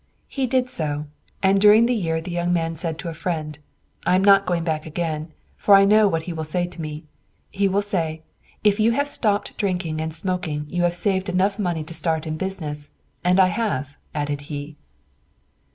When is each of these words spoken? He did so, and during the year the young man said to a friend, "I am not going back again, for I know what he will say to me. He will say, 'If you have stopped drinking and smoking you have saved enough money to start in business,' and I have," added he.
He 0.27 0.47
did 0.47 0.67
so, 0.67 1.05
and 1.43 1.61
during 1.61 1.85
the 1.85 1.93
year 1.93 2.21
the 2.21 2.31
young 2.31 2.51
man 2.51 2.75
said 2.75 2.97
to 2.97 3.09
a 3.09 3.13
friend, 3.13 3.59
"I 4.03 4.15
am 4.15 4.23
not 4.23 4.47
going 4.47 4.63
back 4.63 4.87
again, 4.87 5.31
for 5.57 5.75
I 5.75 5.85
know 5.85 6.07
what 6.07 6.23
he 6.23 6.33
will 6.33 6.43
say 6.43 6.65
to 6.65 6.81
me. 6.81 7.03
He 7.51 7.67
will 7.67 7.83
say, 7.83 8.23
'If 8.63 8.79
you 8.79 8.93
have 8.93 9.07
stopped 9.07 9.55
drinking 9.59 10.01
and 10.01 10.11
smoking 10.11 10.65
you 10.67 10.81
have 10.85 10.95
saved 10.95 11.29
enough 11.29 11.59
money 11.59 11.83
to 11.83 11.93
start 11.93 12.25
in 12.25 12.35
business,' 12.35 12.89
and 13.23 13.39
I 13.39 13.49
have," 13.49 13.95
added 14.15 14.41
he. 14.49 14.75